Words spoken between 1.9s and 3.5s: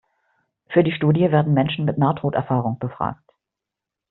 Nahtoderfahrung befragt.